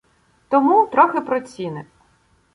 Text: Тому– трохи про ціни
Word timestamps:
Тому– 0.49 0.87
трохи 0.91 1.21
про 1.21 1.39
ціни 1.41 1.85